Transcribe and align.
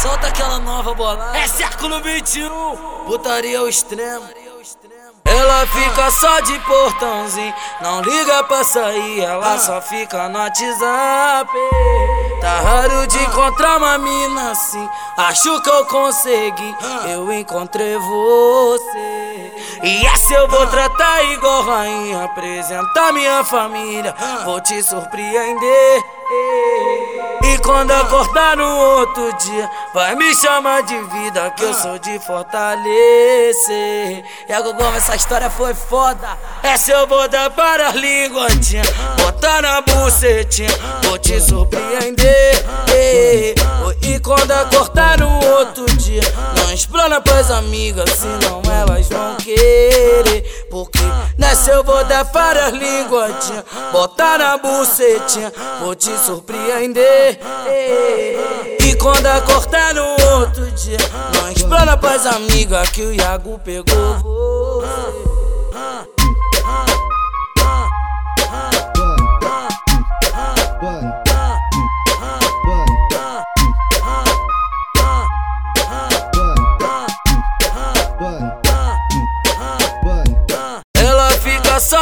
Solta 0.00 0.28
aquela 0.28 0.58
nova 0.58 0.94
bola. 0.94 1.36
É 1.36 1.46
século 1.46 2.00
21. 2.00 2.48
Putaria 3.04 3.58
ao 3.58 3.68
extremo. 3.68 4.26
Ela 5.26 5.66
fica 5.66 6.10
só 6.10 6.40
de 6.40 6.58
portãozinho, 6.60 7.54
não 7.82 8.00
liga 8.00 8.42
pra 8.44 8.64
sair, 8.64 9.20
ela 9.20 9.58
só 9.58 9.80
fica 9.80 10.28
no 10.28 10.38
WhatsApp. 10.38 11.50
Tá 12.40 12.60
raro 12.60 13.06
de 13.06 13.22
encontrar 13.22 13.76
uma 13.76 13.98
mina 13.98 14.50
assim, 14.50 14.88
acho 15.18 15.60
que 15.60 15.68
eu 15.68 15.84
consegui, 15.84 16.76
eu 17.10 17.32
encontrei 17.32 17.96
você. 17.98 19.52
E 19.82 20.06
essa 20.06 20.32
eu 20.32 20.48
vou 20.48 20.66
tratar 20.66 21.22
igual 21.24 21.62
rainha, 21.62 22.24
apresentar 22.24 23.12
minha 23.12 23.44
família, 23.44 24.14
vou 24.44 24.60
te 24.60 24.82
surpreender. 24.82 26.02
E 27.52 27.58
quando 27.58 27.90
acordar 27.90 28.56
no 28.56 28.64
outro 28.64 29.32
dia, 29.38 29.68
vai 29.92 30.14
me 30.14 30.32
chamar 30.34 30.82
de 30.82 30.96
vida, 31.02 31.50
que 31.50 31.64
eu 31.64 31.74
sou 31.74 31.98
de 31.98 32.18
fortalecer. 32.20 32.84
E 34.48 34.52
a 34.52 34.60
Gogoma, 34.60 34.96
essa 34.96 35.16
história 35.16 35.50
foi 35.50 35.74
foda. 35.74 36.38
Essa 36.62 36.92
eu 36.92 37.06
vou 37.08 37.28
dar 37.28 37.50
para 37.50 37.88
as 37.88 37.94
linguadinhas, 37.94 38.88
botar 39.20 39.62
na 39.62 39.80
bucetinha, 39.80 40.70
vou 41.02 41.18
te 41.18 41.40
surpreender. 41.40 42.64
E 44.02 44.18
quando 44.20 44.52
acordar 44.52 45.18
no 45.18 45.44
outro 45.56 45.86
dia, 45.96 46.22
não 46.56 46.72
explana 46.72 47.20
pras 47.20 47.50
amigas, 47.50 48.10
senão 48.10 48.62
elas 48.70 49.08
vão 49.08 49.36
querer. 49.36 50.66
Porque 50.70 51.00
nessa 51.50 51.72
eu 51.72 51.82
vou 51.82 52.04
dar 52.04 52.24
para 52.26 52.66
as 52.66 52.72
linguadinhas, 52.72 53.64
botar 53.90 54.38
na 54.38 54.56
bucetinha, 54.56 55.52
vou 55.80 55.96
te 55.96 56.16
surpreender. 56.18 57.40
E 58.80 58.94
quando 58.94 59.26
acordar 59.26 59.92
no 59.94 60.04
outro 60.38 60.70
dia, 60.70 60.98
não 61.34 61.50
explana 61.50 61.96
pras 61.96 62.24
amigas 62.24 62.88
que 62.90 63.02
o 63.02 63.12
Iago 63.12 63.58
pegou 63.64 64.18
você. 64.18 65.39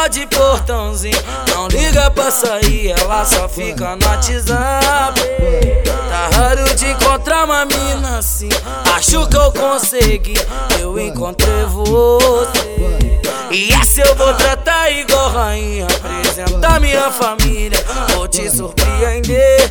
De 0.09 0.27
portãozinho. 0.27 1.19
Não 1.55 1.69
liga 1.69 2.11
pra 2.11 2.31
sair, 2.31 2.92
ela 2.98 3.25
só 3.25 3.48
fica 3.48 3.97
no 3.97 4.06
WhatsApp. 4.06 5.20
Tá 5.84 6.31
raro 6.37 6.75
de 6.75 6.91
encontrar 6.91 7.45
uma 7.45 7.64
mina 7.64 8.19
assim. 8.19 8.48
Acho 8.95 9.27
que 9.27 9.36
eu 9.36 9.53
consegui, 9.53 10.34
eu 10.81 10.98
encontrei 10.98 11.64
você. 11.67 13.09
E 13.51 13.73
essa 13.73 14.03
eu 14.03 14.14
vou 14.14 14.33
tratar 14.34 14.91
igual 14.91 15.31
rainha. 15.31 15.86
Apresentar 15.86 16.81
minha 16.81 17.11
família, 17.11 17.79
vou 18.14 18.29
te 18.29 18.51
surpreender. 18.51 19.70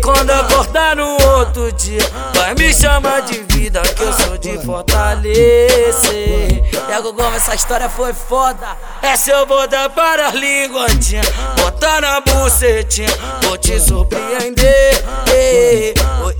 E 0.00 0.02
quando 0.02 0.30
acordar 0.30 0.96
no 0.96 1.22
outro 1.36 1.70
dia, 1.72 2.00
vai 2.34 2.54
me 2.54 2.72
chamar 2.72 3.20
de 3.20 3.42
vida, 3.42 3.82
que 3.82 4.02
eu 4.02 4.10
sou 4.14 4.38
de 4.38 4.56
fortalecer. 4.64 6.62
Pega 6.86 7.06
o 7.06 7.34
essa 7.36 7.54
história 7.54 7.86
foi 7.86 8.14
foda. 8.14 8.78
Essa 9.02 9.30
eu 9.32 9.46
vou 9.46 9.68
dar 9.68 9.90
para 9.90 10.28
as 10.28 10.34
linguadinhas. 10.34 11.28
Botar 11.60 12.00
na 12.00 12.18
bucetinha, 12.22 13.10
vou 13.42 13.58
te 13.58 13.78
surpreender. 13.78 15.04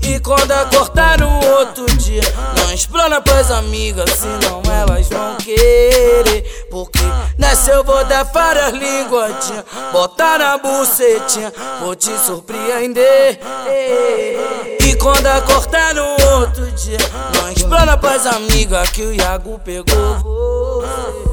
E 0.01 0.19
quando 0.21 0.51
acordar 0.51 1.19
no 1.19 1.29
outro 1.57 1.85
dia, 1.97 2.23
não 2.57 2.73
explana 2.73 3.21
pras 3.21 3.51
amigas, 3.51 4.09
senão 4.11 4.63
elas 4.71 5.07
vão 5.07 5.35
querer. 5.35 6.40
Nessa 7.51 7.71
eu 7.71 7.83
vou 7.83 8.05
dar 8.05 8.23
para 8.23 8.67
as 8.67 8.71
linguadinhas. 8.71 9.65
Botar 9.91 10.39
na 10.39 10.57
bucetinha, 10.57 11.51
vou 11.81 11.93
te 11.93 12.09
surpreender. 12.19 13.41
E 14.79 14.95
quando 14.95 15.27
acordar 15.27 15.93
no 15.93 16.11
outro 16.37 16.71
dia, 16.71 16.97
não 17.35 17.51
explana 17.51 17.97
pras 17.97 18.25
amigas 18.25 18.89
que 18.91 19.01
o 19.01 19.13
Iago 19.13 19.59
pegou 19.65 20.17
você. 20.19 21.30